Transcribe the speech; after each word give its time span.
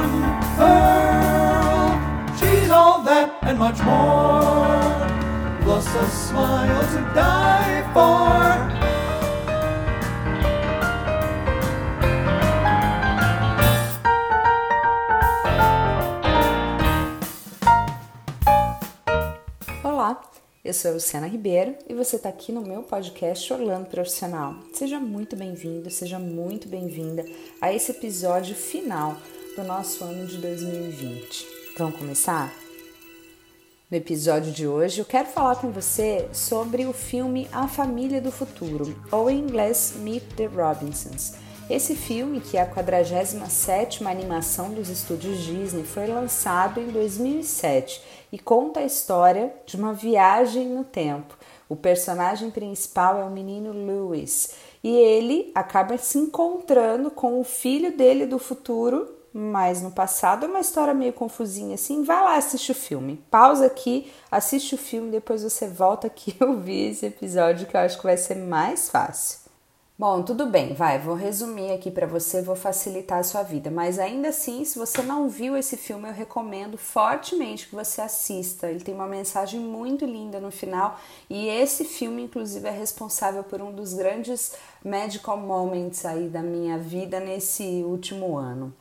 one 0.00 0.40
pearl. 0.56 1.90
She's 2.38 2.70
all 2.70 3.02
that 3.02 3.38
and 3.42 3.58
much 3.58 3.80
more, 3.82 5.06
plus 5.62 5.86
a 5.94 6.06
smile 6.08 6.82
to 6.92 7.00
die 7.14 7.90
for. 7.92 8.80
Eu 20.62 20.74
sou 20.74 20.92
Luciana 20.92 21.26
Ribeiro 21.26 21.74
e 21.88 21.94
você 21.94 22.14
está 22.14 22.28
aqui 22.28 22.52
no 22.52 22.60
meu 22.60 22.84
podcast 22.84 23.52
Orlando 23.52 23.86
Profissional. 23.86 24.54
Seja 24.72 25.00
muito 25.00 25.34
bem-vindo, 25.34 25.90
seja 25.90 26.16
muito 26.16 26.68
bem-vinda 26.68 27.24
a 27.60 27.72
esse 27.72 27.90
episódio 27.90 28.54
final 28.54 29.16
do 29.60 29.66
nosso 29.66 30.02
ano 30.04 30.26
de 30.26 30.38
2020. 30.38 31.46
Vamos 31.76 31.98
começar? 31.98 32.50
No 33.90 33.96
episódio 33.96 34.50
de 34.50 34.66
hoje, 34.66 35.00
eu 35.00 35.04
quero 35.04 35.28
falar 35.28 35.56
com 35.56 35.70
você 35.70 36.26
sobre 36.32 36.86
o 36.86 36.94
filme 36.94 37.46
A 37.52 37.68
Família 37.68 38.22
do 38.22 38.32
Futuro, 38.32 38.96
ou 39.12 39.28
em 39.28 39.38
inglês 39.38 39.96
Meet 39.98 40.24
the 40.34 40.46
Robinsons. 40.46 41.34
Esse 41.68 41.94
filme, 41.94 42.40
que 42.40 42.56
é 42.56 42.62
a 42.62 42.74
47ª 42.74 44.06
animação 44.06 44.72
dos 44.72 44.88
estúdios 44.88 45.38
Disney, 45.40 45.84
foi 45.84 46.06
lançado 46.06 46.80
em 46.80 46.86
2007 46.86 48.02
e 48.32 48.38
conta 48.38 48.80
a 48.80 48.86
história 48.86 49.52
de 49.66 49.76
uma 49.76 49.92
viagem 49.92 50.68
no 50.68 50.84
tempo. 50.84 51.36
O 51.68 51.76
personagem 51.76 52.50
principal 52.50 53.20
é 53.20 53.24
o 53.24 53.30
menino 53.30 53.72
Lewis 53.72 54.54
e 54.82 54.96
ele 54.96 55.52
acaba 55.54 55.98
se 55.98 56.16
encontrando 56.16 57.10
com 57.10 57.38
o 57.38 57.44
filho 57.44 57.94
dele 57.94 58.24
do 58.24 58.38
futuro, 58.38 59.19
mas 59.32 59.82
no 59.82 59.90
passado. 59.90 60.44
É 60.44 60.48
uma 60.48 60.60
história 60.60 60.94
meio 60.94 61.12
confusinha 61.12 61.74
assim. 61.74 62.02
Vai 62.02 62.22
lá 62.22 62.36
assistir 62.36 62.72
o 62.72 62.74
filme. 62.74 63.22
Pausa 63.30 63.66
aqui, 63.66 64.12
assiste 64.30 64.74
o 64.74 64.78
filme, 64.78 65.10
depois 65.10 65.42
você 65.42 65.68
volta 65.68 66.06
aqui 66.06 66.36
ouvir 66.42 66.90
esse 66.90 67.06
episódio 67.06 67.66
que 67.66 67.76
eu 67.76 67.80
acho 67.80 67.98
que 67.98 68.04
vai 68.04 68.16
ser 68.16 68.36
mais 68.36 68.88
fácil. 68.88 69.50
Bom, 70.00 70.22
tudo 70.22 70.46
bem, 70.46 70.72
vai, 70.72 70.98
vou 70.98 71.14
resumir 71.14 71.72
aqui 71.72 71.90
para 71.90 72.06
você, 72.06 72.40
vou 72.40 72.56
facilitar 72.56 73.18
a 73.18 73.22
sua 73.22 73.42
vida, 73.42 73.70
mas 73.70 73.98
ainda 73.98 74.28
assim, 74.28 74.64
se 74.64 74.78
você 74.78 75.02
não 75.02 75.28
viu 75.28 75.58
esse 75.58 75.76
filme, 75.76 76.08
eu 76.08 76.14
recomendo 76.14 76.78
fortemente 76.78 77.68
que 77.68 77.74
você 77.74 78.00
assista. 78.00 78.70
Ele 78.70 78.80
tem 78.80 78.94
uma 78.94 79.06
mensagem 79.06 79.60
muito 79.60 80.06
linda 80.06 80.40
no 80.40 80.50
final 80.50 80.98
e 81.28 81.48
esse 81.48 81.84
filme, 81.84 82.22
inclusive, 82.22 82.66
é 82.66 82.70
responsável 82.70 83.44
por 83.44 83.60
um 83.60 83.72
dos 83.72 83.92
grandes 83.92 84.54
magical 84.82 85.36
moments 85.36 86.06
aí 86.06 86.30
da 86.30 86.40
minha 86.40 86.78
vida 86.78 87.20
nesse 87.20 87.82
último 87.84 88.38
ano. 88.38 88.72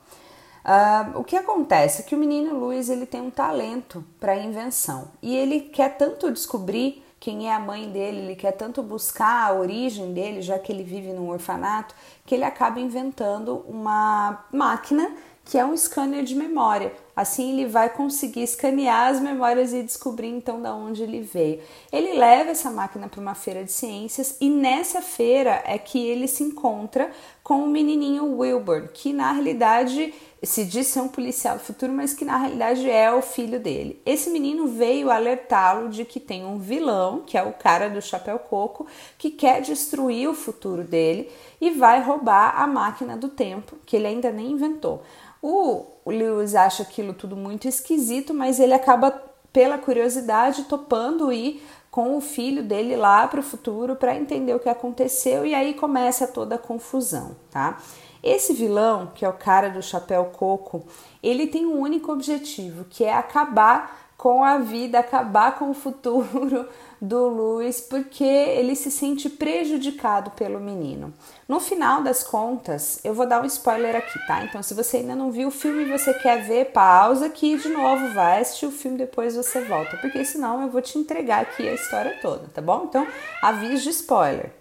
Uh, 0.69 1.19
o 1.19 1.23
que 1.23 1.35
acontece 1.35 2.03
é 2.03 2.05
que 2.05 2.13
o 2.13 2.17
menino 2.17 2.53
Luiz 2.53 2.89
ele 2.89 3.07
tem 3.07 3.19
um 3.19 3.31
talento 3.31 4.05
para 4.19 4.37
invenção. 4.37 5.07
E 5.19 5.35
ele 5.35 5.61
quer 5.61 5.97
tanto 5.97 6.31
descobrir 6.31 7.03
quem 7.19 7.49
é 7.49 7.55
a 7.55 7.59
mãe 7.59 7.89
dele, 7.89 8.19
ele 8.19 8.35
quer 8.35 8.51
tanto 8.51 8.83
buscar 8.83 9.49
a 9.49 9.53
origem 9.53 10.13
dele, 10.13 10.43
já 10.43 10.59
que 10.59 10.71
ele 10.71 10.83
vive 10.83 11.11
num 11.11 11.27
orfanato, 11.31 11.95
que 12.23 12.35
ele 12.35 12.43
acaba 12.43 12.79
inventando 12.79 13.65
uma 13.67 14.45
máquina 14.53 15.11
que 15.49 15.57
é 15.57 15.65
um 15.65 15.75
scanner 15.75 16.23
de 16.23 16.35
memória. 16.35 16.93
Assim 17.15 17.53
ele 17.53 17.65
vai 17.65 17.89
conseguir 17.89 18.43
escanear 18.43 19.09
as 19.09 19.19
memórias 19.19 19.73
e 19.73 19.81
descobrir 19.81 20.27
então 20.27 20.61
da 20.61 20.75
onde 20.75 21.01
ele 21.01 21.21
veio. 21.21 21.59
Ele 21.91 22.13
leva 22.13 22.51
essa 22.51 22.69
máquina 22.69 23.07
para 23.09 23.19
uma 23.19 23.33
feira 23.33 23.63
de 23.63 23.71
ciências 23.71 24.37
e 24.39 24.47
nessa 24.47 25.01
feira 25.01 25.63
é 25.65 25.79
que 25.79 25.97
ele 26.07 26.27
se 26.27 26.43
encontra 26.43 27.09
com 27.43 27.63
o 27.63 27.67
menininho 27.67 28.37
Wilbur, 28.37 28.89
que 28.93 29.11
na 29.11 29.31
realidade 29.31 30.13
se 30.43 30.63
diz 30.63 30.85
ser 30.85 31.01
um 31.01 31.07
policial 31.07 31.57
do 31.57 31.63
futuro, 31.63 31.91
mas 31.91 32.13
que 32.13 32.23
na 32.23 32.37
realidade 32.37 32.87
é 32.87 33.11
o 33.11 33.21
filho 33.23 33.59
dele. 33.59 33.99
Esse 34.05 34.29
menino 34.29 34.67
veio 34.67 35.09
alertá-lo 35.09 35.89
de 35.89 36.05
que 36.05 36.19
tem 36.19 36.45
um 36.45 36.59
vilão, 36.59 37.23
que 37.25 37.35
é 37.35 37.41
o 37.41 37.53
cara 37.53 37.89
do 37.89 38.01
chapéu 38.03 38.37
coco, 38.37 38.85
que 39.17 39.31
quer 39.31 39.61
destruir 39.61 40.29
o 40.29 40.35
futuro 40.35 40.83
dele 40.83 41.29
e 41.59 41.71
vai 41.71 42.03
roubar 42.03 42.53
a 42.55 42.67
máquina 42.67 43.17
do 43.17 43.29
tempo, 43.29 43.77
que 43.83 43.95
ele 43.95 44.05
ainda 44.05 44.31
nem 44.31 44.51
inventou. 44.51 45.01
O 45.41 45.85
Lewis 46.05 46.55
acha 46.55 46.83
aquilo 46.83 47.13
tudo 47.13 47.35
muito 47.35 47.67
esquisito, 47.67 48.33
mas 48.33 48.59
ele 48.59 48.73
acaba, 48.73 49.11
pela 49.53 49.77
curiosidade, 49.77 50.63
topando 50.63 51.31
ir 51.31 51.63
com 51.89 52.15
o 52.15 52.21
filho 52.21 52.63
dele 52.63 52.95
lá 52.95 53.27
para 53.27 53.39
o 53.39 53.43
futuro 53.43 53.95
para 53.95 54.15
entender 54.15 54.53
o 54.53 54.59
que 54.59 54.69
aconteceu 54.69 55.45
e 55.45 55.55
aí 55.55 55.73
começa 55.73 56.27
toda 56.27 56.55
a 56.55 56.59
confusão, 56.59 57.35
tá? 57.49 57.79
Esse 58.21 58.53
vilão, 58.53 59.11
que 59.15 59.23
é 59.23 59.29
o 59.29 59.33
cara 59.33 59.69
do 59.69 59.81
chapéu 59.81 60.25
coco, 60.25 60.85
ele 61.23 61.47
tem 61.47 61.65
um 61.65 61.79
único 61.79 62.11
objetivo, 62.11 62.85
que 62.89 63.03
é 63.03 63.13
acabar 63.13 64.08
com 64.19 64.43
a 64.43 64.57
vida, 64.57 64.99
acabar 64.99 65.57
com 65.57 65.69
o 65.69 65.73
futuro 65.73 66.67
do 67.01 67.29
Luiz, 67.29 67.79
porque 67.79 68.21
ele 68.21 68.75
se 68.75 68.91
sente 68.91 69.29
prejudicado 69.29 70.31
pelo 70.31 70.59
menino. 70.59 71.13
No 71.47 71.61
final 71.61 72.03
das 72.03 72.21
contas, 72.21 72.99
eu 73.05 73.13
vou 73.13 73.25
dar 73.25 73.41
um 73.41 73.45
spoiler 73.45 73.95
aqui, 73.95 74.19
tá? 74.27 74.43
Então, 74.43 74.61
se 74.61 74.73
você 74.73 74.97
ainda 74.97 75.15
não 75.15 75.31
viu 75.31 75.47
o 75.47 75.51
filme 75.51 75.83
e 75.83 75.97
você 75.97 76.13
quer 76.13 76.43
ver, 76.43 76.73
pausa 76.73 77.27
aqui 77.27 77.57
de 77.57 77.69
novo, 77.69 78.13
vai 78.13 78.41
assistir 78.41 78.65
o 78.65 78.71
filme 78.71 78.97
depois 78.97 79.37
você 79.37 79.61
volta, 79.61 79.95
porque 79.95 80.25
senão 80.25 80.63
eu 80.63 80.69
vou 80.69 80.81
te 80.81 80.99
entregar 80.99 81.43
aqui 81.43 81.65
a 81.69 81.73
história 81.73 82.19
toda, 82.21 82.49
tá 82.53 82.61
bom? 82.61 82.87
Então, 82.89 83.07
aviso 83.41 83.83
de 83.83 83.89
spoiler. 83.91 84.58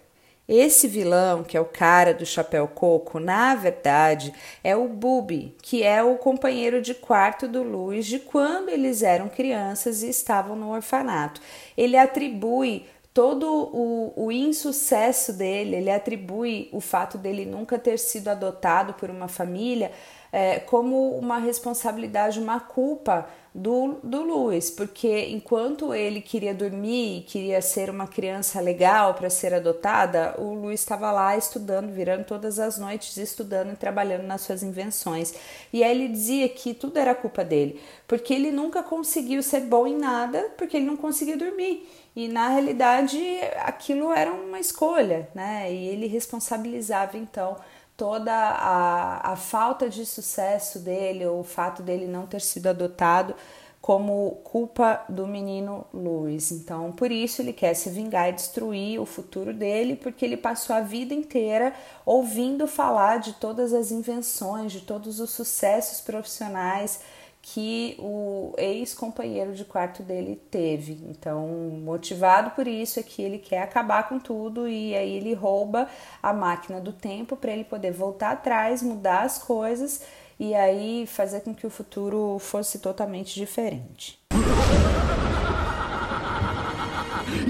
Esse 0.51 0.87
vilão, 0.87 1.43
que 1.43 1.55
é 1.55 1.61
o 1.61 1.65
cara 1.65 2.11
do 2.11 2.25
chapéu 2.25 2.67
coco, 2.67 3.19
na 3.19 3.53
verdade 3.53 4.33
é 4.63 4.75
o 4.75 4.87
Bubi, 4.87 5.55
que 5.61 5.83
é 5.83 6.01
o 6.01 6.15
companheiro 6.15 6.81
de 6.81 6.95
quarto 6.95 7.47
do 7.47 7.61
Luiz 7.61 8.07
de 8.07 8.17
quando 8.17 8.69
eles 8.69 9.03
eram 9.03 9.29
crianças 9.29 10.01
e 10.01 10.09
estavam 10.09 10.55
no 10.55 10.71
orfanato. 10.71 11.39
Ele 11.77 11.95
atribui 11.95 12.87
todo 13.13 13.45
o, 13.47 14.13
o, 14.15 14.31
insucesso 14.31 15.33
dele, 15.33 15.75
ele 15.75 15.91
atribui 15.91 16.67
o 16.71 16.79
fato 16.79 17.15
dele 17.15 17.45
nunca 17.45 17.77
ter 17.77 17.99
sido 17.99 18.29
adotado 18.29 18.95
por 18.95 19.11
uma 19.11 19.27
família 19.27 19.91
é, 20.31 20.59
como 20.59 21.17
uma 21.17 21.37
responsabilidade, 21.37 22.39
uma 22.39 22.59
culpa 22.59 23.27
do, 23.53 23.97
do 24.03 24.21
Luiz, 24.21 24.69
porque 24.69 25.27
enquanto 25.29 25.93
ele 25.93 26.21
queria 26.21 26.53
dormir 26.53 27.25
queria 27.27 27.61
ser 27.61 27.89
uma 27.89 28.07
criança 28.07 28.61
legal 28.61 29.15
para 29.15 29.29
ser 29.29 29.53
adotada, 29.53 30.35
o 30.37 30.53
Luiz 30.53 30.81
estava 30.81 31.11
lá 31.11 31.35
estudando, 31.35 31.91
virando 31.91 32.25
todas 32.25 32.59
as 32.59 32.77
noites 32.77 33.17
estudando 33.17 33.73
e 33.73 33.75
trabalhando 33.75 34.23
nas 34.23 34.41
suas 34.41 34.61
invenções. 34.61 35.33
E 35.73 35.83
aí 35.83 35.91
ele 35.91 36.07
dizia 36.09 36.47
que 36.47 36.75
tudo 36.75 36.97
era 36.97 37.15
culpa 37.15 37.43
dele, 37.43 37.81
porque 38.07 38.33
ele 38.33 38.51
nunca 38.51 38.83
conseguiu 38.83 39.41
ser 39.41 39.61
bom 39.61 39.87
em 39.87 39.97
nada, 39.97 40.51
porque 40.55 40.77
ele 40.77 40.85
não 40.85 40.95
conseguia 40.95 41.35
dormir. 41.35 41.89
E 42.15 42.27
na 42.27 42.49
realidade 42.49 43.19
aquilo 43.63 44.11
era 44.11 44.31
uma 44.31 44.59
escolha, 44.59 45.27
né? 45.33 45.71
E 45.71 45.87
ele 45.87 46.05
responsabilizava 46.05 47.17
então 47.17 47.57
toda 47.99 48.31
a, 48.33 49.33
a 49.33 49.35
falta 49.35 49.89
de 49.89 50.05
sucesso 50.05 50.79
dele, 50.79 51.25
ou 51.25 51.41
o 51.41 51.43
fato 51.43 51.83
dele 51.83 52.07
não 52.07 52.25
ter 52.25 52.39
sido 52.39 52.67
adotado, 52.67 53.35
como 53.81 54.39
culpa 54.41 55.03
do 55.09 55.27
menino 55.27 55.85
Luiz. 55.93 56.49
Então, 56.49 56.93
por 56.93 57.11
isso 57.11 57.41
ele 57.41 57.51
quer 57.51 57.73
se 57.73 57.89
vingar 57.89 58.29
e 58.29 58.33
destruir 58.33 59.01
o 59.01 59.05
futuro 59.05 59.53
dele, 59.53 59.97
porque 59.97 60.23
ele 60.23 60.37
passou 60.37 60.73
a 60.73 60.79
vida 60.79 61.13
inteira 61.13 61.73
ouvindo 62.05 62.67
falar 62.67 63.19
de 63.19 63.33
todas 63.33 63.73
as 63.73 63.91
invenções, 63.91 64.71
de 64.71 64.79
todos 64.79 65.19
os 65.19 65.31
sucessos 65.31 65.99
profissionais 65.99 67.01
que 67.41 67.95
o 67.99 68.53
ex-companheiro 68.57 69.53
de 69.53 69.63
quarto 69.65 70.03
dele 70.03 70.39
teve. 70.51 70.99
Então, 71.09 71.47
motivado 71.83 72.51
por 72.51 72.67
isso 72.67 72.99
é 72.99 73.03
que 73.03 73.21
ele 73.21 73.37
quer 73.37 73.61
acabar 73.61 74.07
com 74.09 74.19
tudo 74.19 74.67
e 74.67 74.95
aí 74.95 75.15
ele 75.15 75.33
rouba 75.33 75.87
a 76.21 76.33
máquina 76.33 76.79
do 76.79 76.91
tempo 76.91 77.35
para 77.35 77.51
ele 77.51 77.63
poder 77.63 77.91
voltar 77.91 78.31
atrás, 78.31 78.83
mudar 78.83 79.23
as 79.23 79.37
coisas 79.37 80.01
e 80.39 80.53
aí 80.53 81.05
fazer 81.07 81.41
com 81.41 81.53
que 81.53 81.67
o 81.67 81.69
futuro 81.69 82.37
fosse 82.39 82.79
totalmente 82.79 83.35
diferente. 83.35 84.19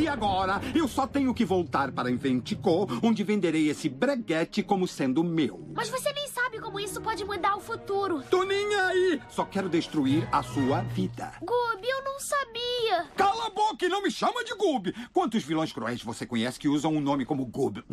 Agora 0.10 0.60
eu 0.76 0.88
só 0.88 1.08
tenho 1.08 1.34
que 1.34 1.46
voltar 1.46 1.92
para 1.92 2.12
Inventico, 2.12 2.88
onde 3.04 3.24
venderei 3.24 3.70
esse 3.70 3.88
breguete 3.88 4.64
como 4.64 4.88
sendo 4.88 5.24
meu. 5.24 5.68
Mas 5.74 5.90
você 5.90 6.12
nem 6.12 6.28
sabe 6.28 6.60
como 6.60 6.80
isso 6.80 7.02
pode 7.02 7.24
mudar 7.24 7.56
o 7.56 7.62
futuro. 7.62 8.24
Tô 8.30 8.44
nem 8.44 8.76
aí! 8.76 9.22
Só 9.30 9.46
quero 9.46 9.70
destruir 9.70 10.28
a 10.32 10.44
sua 10.44 10.82
vida. 10.82 11.34
Gub, 11.42 11.84
eu 11.84 12.04
não 12.04 12.20
sabia. 12.20 13.06
Cala 13.16 13.48
a 13.48 13.50
boca 13.50 13.86
e 13.86 13.90
não 13.90 14.02
me 14.02 14.12
chama 14.12 14.44
de 14.44 14.54
Gub! 14.56 14.94
Quantos 15.14 15.44
vilões 15.44 15.72
cruéis 15.72 16.04
você 16.04 16.26
conhece 16.26 16.60
que 16.60 16.68
usam 16.68 16.94
um 16.94 17.00
nome 17.00 17.26
como 17.26 17.46
Gub? 17.46 17.84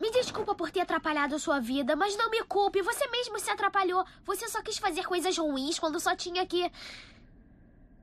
Me 0.00 0.10
desculpa 0.10 0.54
por 0.54 0.70
ter 0.70 0.80
atrapalhado 0.80 1.34
a 1.34 1.38
sua 1.38 1.60
vida, 1.60 1.94
mas 1.96 2.16
não 2.16 2.30
me 2.30 2.42
culpe. 2.44 2.82
Você 2.82 3.08
mesmo 3.08 3.38
se 3.38 3.50
atrapalhou. 3.50 4.04
Você 4.24 4.48
só 4.48 4.60
quis 4.62 4.78
fazer 4.78 5.04
coisas 5.04 5.36
ruins 5.36 5.78
quando 5.78 6.00
só 6.00 6.16
tinha 6.16 6.44
que. 6.46 6.70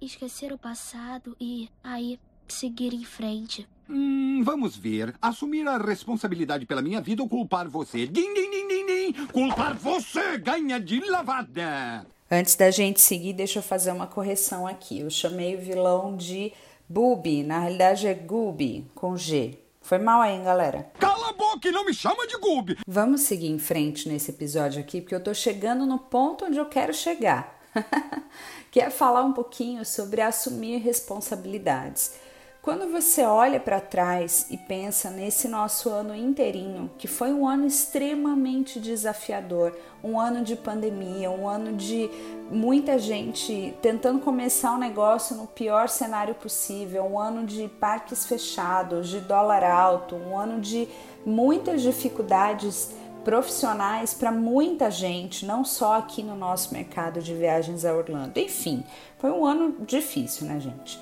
esquecer 0.01 0.53
o 0.53 0.57
passado 0.57 1.35
e. 1.39 1.69
aí 1.83 2.19
seguir 2.53 2.93
em 2.93 3.03
frente. 3.03 3.67
Hum, 3.89 4.41
vamos 4.43 4.77
ver. 4.77 5.15
Assumir 5.21 5.67
a 5.67 5.77
responsabilidade 5.77 6.65
pela 6.65 6.81
minha 6.81 7.01
vida 7.01 7.23
ou 7.23 7.29
culpar 7.29 7.67
você? 7.67 8.05
Din, 8.05 8.33
din, 8.33 8.51
din, 8.51 8.67
din, 8.67 8.85
din. 8.85 9.25
Culpar 9.27 9.75
você 9.75 10.37
ganha 10.37 10.79
de 10.79 10.99
lavada. 11.09 12.05
Antes 12.29 12.55
da 12.55 12.69
gente 12.69 13.01
seguir, 13.01 13.33
deixa 13.33 13.59
eu 13.59 13.63
fazer 13.63 13.91
uma 13.91 14.05
correção 14.05 14.67
aqui. 14.67 14.99
Eu 14.99 15.09
chamei 15.09 15.55
o 15.55 15.61
vilão 15.61 16.15
de 16.15 16.53
Booby, 16.87 17.43
na 17.43 17.59
realidade 17.59 18.07
é 18.07 18.13
Gooby, 18.13 18.85
com 18.93 19.17
G. 19.17 19.57
Foi 19.81 19.97
mal 19.97 20.21
aí, 20.21 20.35
hein, 20.35 20.43
galera? 20.43 20.91
Cala 20.99 21.29
a 21.29 21.33
boca 21.33 21.67
e 21.67 21.71
não 21.71 21.85
me 21.85 21.93
chama 21.93 22.27
de 22.27 22.37
Gooby! 22.37 22.77
Vamos 22.87 23.21
seguir 23.21 23.49
em 23.49 23.57
frente 23.57 24.07
nesse 24.07 24.29
episódio 24.29 24.79
aqui, 24.79 25.01
porque 25.01 25.15
eu 25.15 25.23
tô 25.23 25.33
chegando 25.33 25.87
no 25.87 25.97
ponto 25.97 26.45
onde 26.45 26.59
eu 26.59 26.65
quero 26.65 26.93
chegar. 26.93 27.59
que 28.69 28.79
é 28.79 28.89
falar 28.89 29.23
um 29.23 29.33
pouquinho 29.33 29.83
sobre 29.83 30.21
assumir 30.21 30.77
responsabilidades. 30.77 32.13
Quando 32.61 32.91
você 32.91 33.23
olha 33.23 33.57
para 33.57 33.79
trás 33.79 34.47
e 34.49 34.57
pensa 34.57 35.09
nesse 35.09 35.47
nosso 35.47 35.89
ano 35.89 36.13
inteirinho, 36.13 36.91
que 36.97 37.07
foi 37.07 37.31
um 37.31 37.47
ano 37.47 37.65
extremamente 37.65 38.81
desafiador, 38.81 39.73
um 40.03 40.19
ano 40.19 40.43
de 40.43 40.57
pandemia, 40.57 41.31
um 41.31 41.47
ano 41.47 41.77
de 41.77 42.09
muita 42.51 42.99
gente 42.99 43.73
tentando 43.81 44.19
começar 44.19 44.73
um 44.73 44.77
negócio 44.77 45.37
no 45.37 45.47
pior 45.47 45.87
cenário 45.87 46.35
possível, 46.35 47.05
um 47.05 47.17
ano 47.17 47.45
de 47.45 47.69
parques 47.79 48.25
fechados, 48.25 49.07
de 49.07 49.21
dólar 49.21 49.63
alto, 49.63 50.17
um 50.17 50.37
ano 50.37 50.59
de 50.59 50.85
muitas 51.25 51.81
dificuldades 51.81 52.91
profissionais 53.23 54.13
para 54.13 54.33
muita 54.33 54.91
gente, 54.91 55.45
não 55.45 55.63
só 55.63 55.97
aqui 55.97 56.21
no 56.21 56.35
nosso 56.35 56.73
mercado 56.73 57.21
de 57.21 57.33
viagens 57.33 57.85
a 57.85 57.93
Orlando. 57.95 58.37
Enfim, 58.37 58.83
foi 59.17 59.31
um 59.31 59.45
ano 59.45 59.77
difícil, 59.85 60.45
né, 60.45 60.59
gente? 60.59 60.99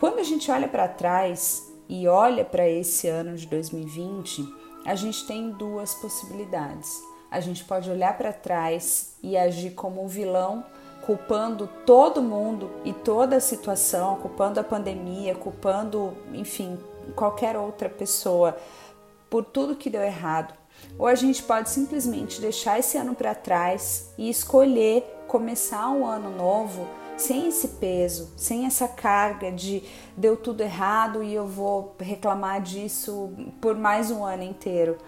Quando 0.00 0.18
a 0.18 0.22
gente 0.22 0.50
olha 0.50 0.66
para 0.66 0.88
trás 0.88 1.70
e 1.86 2.08
olha 2.08 2.42
para 2.42 2.66
esse 2.66 3.06
ano 3.06 3.36
de 3.36 3.46
2020, 3.46 4.42
a 4.86 4.94
gente 4.94 5.26
tem 5.26 5.50
duas 5.50 5.94
possibilidades. 5.94 7.02
A 7.30 7.38
gente 7.38 7.62
pode 7.64 7.90
olhar 7.90 8.16
para 8.16 8.32
trás 8.32 9.14
e 9.22 9.36
agir 9.36 9.72
como 9.72 10.02
um 10.02 10.08
vilão, 10.08 10.64
culpando 11.04 11.68
todo 11.84 12.22
mundo 12.22 12.70
e 12.82 12.94
toda 12.94 13.36
a 13.36 13.40
situação, 13.40 14.16
culpando 14.16 14.58
a 14.58 14.64
pandemia, 14.64 15.34
culpando, 15.34 16.16
enfim, 16.32 16.78
qualquer 17.14 17.54
outra 17.54 17.90
pessoa 17.90 18.56
por 19.28 19.44
tudo 19.44 19.76
que 19.76 19.90
deu 19.90 20.02
errado. 20.02 20.54
Ou 20.98 21.06
a 21.06 21.14
gente 21.14 21.42
pode 21.42 21.68
simplesmente 21.68 22.40
deixar 22.40 22.78
esse 22.78 22.96
ano 22.96 23.14
para 23.14 23.34
trás 23.34 24.14
e 24.16 24.30
escolher 24.30 25.02
começar 25.28 25.90
um 25.90 26.06
ano 26.06 26.30
novo 26.30 26.88
sem 27.20 27.48
esse 27.48 27.68
peso, 27.68 28.32
sem 28.36 28.66
essa 28.66 28.88
carga 28.88 29.52
de 29.52 29.82
deu 30.16 30.36
tudo 30.36 30.62
errado 30.62 31.22
e 31.22 31.34
eu 31.34 31.46
vou 31.46 31.94
reclamar 32.00 32.60
disso 32.60 33.30
por 33.60 33.76
mais 33.76 34.10
um 34.10 34.24
ano 34.24 34.42
inteiro. 34.42 34.98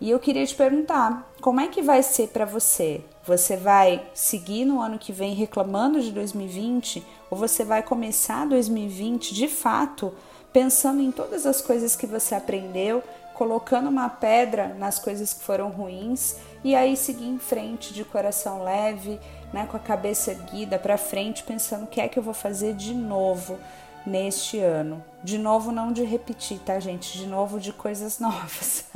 E 0.00 0.10
eu 0.10 0.18
queria 0.18 0.46
te 0.46 0.54
perguntar, 0.54 1.28
como 1.40 1.60
é 1.60 1.66
que 1.66 1.82
vai 1.82 2.02
ser 2.02 2.28
para 2.28 2.44
você? 2.44 3.02
Você 3.26 3.56
vai 3.56 4.08
seguir 4.14 4.64
no 4.64 4.80
ano 4.80 4.98
que 4.98 5.12
vem 5.12 5.34
reclamando 5.34 6.00
de 6.00 6.12
2020 6.12 7.04
ou 7.30 7.36
você 7.36 7.64
vai 7.64 7.82
começar 7.82 8.46
2020 8.46 9.34
de 9.34 9.48
fato 9.48 10.14
pensando 10.52 11.02
em 11.02 11.10
todas 11.10 11.44
as 11.46 11.60
coisas 11.60 11.94
que 11.94 12.06
você 12.06 12.34
aprendeu, 12.34 13.02
colocando 13.34 13.88
uma 13.88 14.08
pedra 14.08 14.74
nas 14.78 14.98
coisas 14.98 15.34
que 15.34 15.44
foram 15.44 15.68
ruins 15.68 16.36
e 16.64 16.74
aí 16.74 16.96
seguir 16.96 17.28
em 17.28 17.38
frente 17.38 17.92
de 17.92 18.04
coração 18.04 18.64
leve, 18.64 19.18
né, 19.52 19.66
com 19.66 19.76
a 19.76 19.80
cabeça 19.80 20.32
erguida 20.32 20.78
para 20.78 20.98
frente, 20.98 21.42
pensando 21.42 21.84
o 21.84 21.86
que 21.86 22.00
é 22.00 22.08
que 22.08 22.18
eu 22.18 22.22
vou 22.22 22.34
fazer 22.34 22.74
de 22.74 22.94
novo 22.94 23.58
neste 24.04 24.58
ano. 24.58 25.04
De 25.22 25.38
novo, 25.38 25.72
não 25.72 25.92
de 25.92 26.02
repetir, 26.04 26.58
tá, 26.60 26.78
gente? 26.78 27.16
De 27.16 27.26
novo, 27.26 27.60
de 27.60 27.72
coisas 27.72 28.18
novas. 28.20 28.86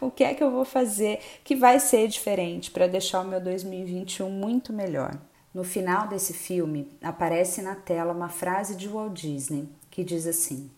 o 0.00 0.10
que 0.10 0.24
é 0.24 0.34
que 0.34 0.42
eu 0.42 0.50
vou 0.50 0.64
fazer 0.64 1.20
que 1.44 1.54
vai 1.56 1.80
ser 1.80 2.08
diferente 2.08 2.70
para 2.70 2.86
deixar 2.86 3.20
o 3.20 3.24
meu 3.24 3.40
2021 3.40 4.30
muito 4.30 4.72
melhor? 4.72 5.16
No 5.52 5.64
final 5.64 6.06
desse 6.06 6.34
filme, 6.34 6.92
aparece 7.02 7.62
na 7.62 7.74
tela 7.74 8.12
uma 8.12 8.28
frase 8.28 8.76
de 8.76 8.86
Walt 8.86 9.12
Disney 9.12 9.68
que 9.90 10.04
diz 10.04 10.26
assim: 10.26 10.70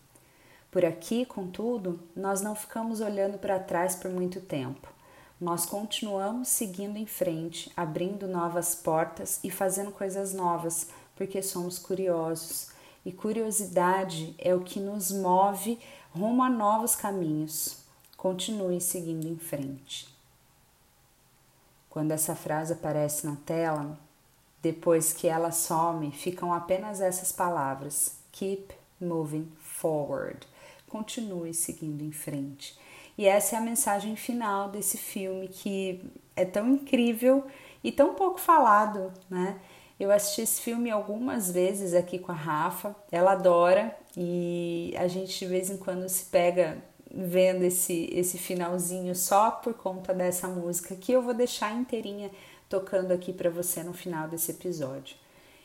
Por 0.71 0.85
aqui, 0.85 1.25
contudo, 1.25 1.99
nós 2.15 2.41
não 2.41 2.55
ficamos 2.55 3.01
olhando 3.01 3.37
para 3.37 3.59
trás 3.59 3.95
por 3.95 4.09
muito 4.09 4.39
tempo 4.39 5.00
nós 5.41 5.65
continuamos 5.65 6.49
seguindo 6.49 6.97
em 6.97 7.07
frente, 7.07 7.71
abrindo 7.75 8.27
novas 8.27 8.75
portas 8.75 9.39
e 9.43 9.49
fazendo 9.49 9.91
coisas 9.91 10.35
novas, 10.35 10.89
porque 11.15 11.41
somos 11.41 11.79
curiosos. 11.79 12.69
E 13.03 13.11
curiosidade 13.11 14.35
é 14.37 14.53
o 14.53 14.61
que 14.61 14.79
nos 14.79 15.11
move 15.11 15.79
rumo 16.11 16.43
a 16.43 16.49
novos 16.49 16.95
caminhos. 16.95 17.77
Continue 18.15 18.79
seguindo 18.79 19.27
em 19.27 19.35
frente. 19.35 20.07
Quando 21.89 22.11
essa 22.11 22.35
frase 22.35 22.73
aparece 22.73 23.25
na 23.25 23.35
tela, 23.37 23.97
depois 24.61 25.11
que 25.11 25.27
ela 25.27 25.51
some, 25.51 26.11
ficam 26.11 26.53
apenas 26.53 27.01
essas 27.01 27.31
palavras: 27.31 28.17
Keep 28.31 28.75
moving 28.99 29.51
forward. 29.59 30.47
Continue 30.87 31.51
seguindo 31.51 32.03
em 32.03 32.11
frente. 32.11 32.79
E 33.21 33.27
essa 33.27 33.55
é 33.55 33.59
a 33.59 33.61
mensagem 33.61 34.15
final 34.15 34.69
desse 34.69 34.97
filme 34.97 35.47
que 35.47 36.03
é 36.35 36.43
tão 36.43 36.67
incrível 36.71 37.45
e 37.83 37.91
tão 37.91 38.15
pouco 38.15 38.39
falado, 38.39 39.13
né? 39.29 39.59
Eu 39.99 40.11
assisti 40.11 40.41
esse 40.41 40.59
filme 40.59 40.89
algumas 40.89 41.51
vezes 41.51 41.93
aqui 41.93 42.17
com 42.17 42.31
a 42.31 42.35
Rafa, 42.35 42.95
ela 43.11 43.33
adora 43.33 43.95
e 44.17 44.91
a 44.97 45.07
gente 45.07 45.37
de 45.37 45.45
vez 45.45 45.69
em 45.69 45.77
quando 45.77 46.09
se 46.09 46.25
pega 46.25 46.83
vendo 47.13 47.61
esse, 47.61 48.09
esse 48.11 48.39
finalzinho 48.39 49.15
só 49.15 49.51
por 49.51 49.75
conta 49.75 50.15
dessa 50.15 50.47
música 50.47 50.95
que 50.95 51.11
eu 51.11 51.21
vou 51.21 51.35
deixar 51.35 51.75
inteirinha 51.75 52.31
tocando 52.67 53.11
aqui 53.11 53.31
para 53.31 53.51
você 53.51 53.83
no 53.83 53.93
final 53.93 54.27
desse 54.27 54.49
episódio. 54.49 55.15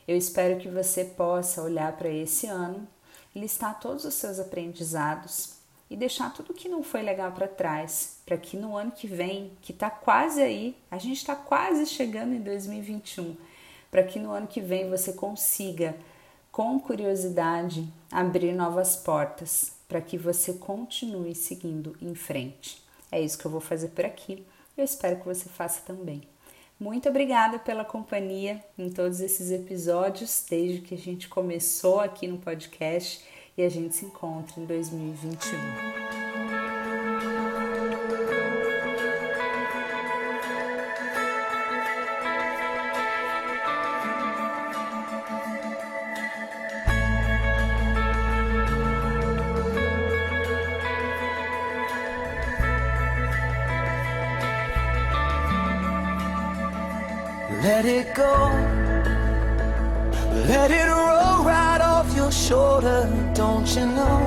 Eu 0.06 0.14
espero 0.14 0.61
que 0.61 0.69
você 0.69 1.06
possa 1.06 1.62
olhar 1.62 1.97
para 1.97 2.11
esse 2.11 2.47
ano, 2.47 2.87
listar 3.35 3.81
todos 3.81 4.05
os 4.05 4.12
seus 4.12 4.38
aprendizados 4.38 5.56
e 5.91 5.97
deixar 5.97 6.33
tudo 6.33 6.55
que 6.55 6.69
não 6.69 6.83
foi 6.83 7.03
legal 7.03 7.33
para 7.33 7.47
trás, 7.47 8.19
para 8.27 8.37
que 8.37 8.56
no 8.56 8.77
ano 8.77 8.91
que 8.91 9.06
vem, 9.06 9.53
que 9.62 9.73
está 9.73 9.88
quase 9.88 10.43
aí, 10.43 10.77
a 10.91 10.99
gente 10.99 11.19
está 11.19 11.37
quase 11.37 11.87
chegando 11.87 12.35
em 12.35 12.41
2021, 12.41 13.37
para 13.91 14.03
que 14.03 14.19
no 14.19 14.33
ano 14.33 14.47
que 14.47 14.61
vem 14.61 14.91
você 14.91 15.12
consiga, 15.12 15.97
com 16.50 16.81
curiosidade, 16.81 17.87
abrir 18.11 18.53
novas 18.53 18.97
portas, 18.97 19.73
para 19.87 20.00
que 20.00 20.19
você 20.19 20.55
continue 20.55 21.35
seguindo 21.35 21.97
em 22.00 22.14
frente. 22.14 22.83
É 23.12 23.21
isso 23.21 23.38
que 23.38 23.45
eu 23.45 23.50
vou 23.50 23.61
fazer 23.61 23.88
por 23.88 24.05
aqui. 24.05 24.45
Eu 24.76 24.85
espero 24.85 25.19
que 25.21 25.25
você 25.25 25.49
faça 25.49 25.83
também. 25.83 26.23
Muito 26.78 27.09
obrigada 27.09 27.59
pela 27.59 27.85
companhia 27.85 28.62
em 28.76 28.90
todos 28.90 29.21
esses 29.21 29.50
episódios, 29.50 30.45
desde 30.49 30.81
que 30.81 30.95
a 30.95 30.99
gente 30.99 31.28
começou 31.28 32.00
aqui 32.00 32.26
no 32.26 32.38
podcast 32.38 33.25
e 33.56 33.62
a 33.62 33.68
gente 33.68 33.94
se 33.94 34.04
encontra 34.04 34.60
em 34.60 34.66
2021. 34.66 36.25
Shoulder, 62.47 63.11
don't 63.35 63.67
you 63.75 63.87
know? 63.87 64.19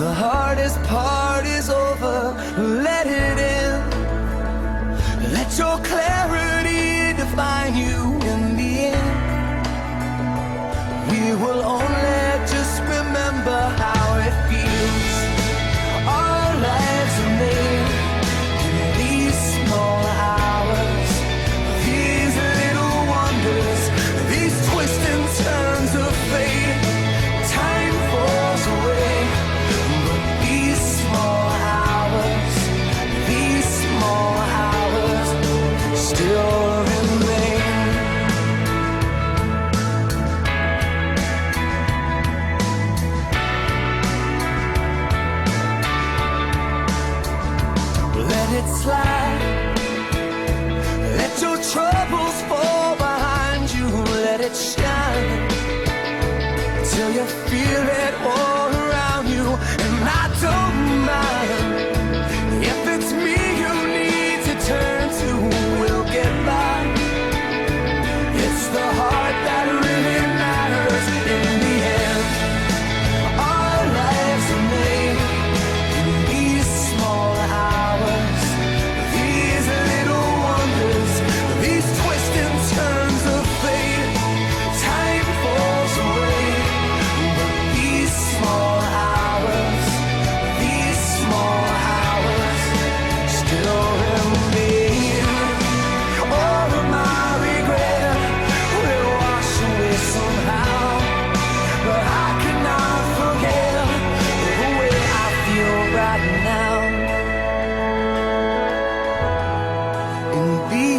The 0.00 0.12
hardest 0.12 0.82
part 0.82 1.46
is 1.46 1.70
over, 1.70 2.34
let 2.58 2.95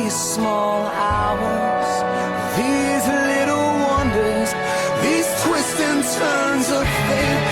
these 0.08 0.16
small 0.16 0.86
hours, 0.86 1.90
these 2.56 3.06
little 3.28 3.68
wonders, 3.88 4.54
these 5.04 5.28
twists 5.44 5.82
and 5.82 6.02
turns 6.02 6.72
of 6.72 6.88
fate. 7.08 7.47